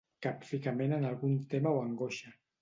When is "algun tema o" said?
1.11-1.83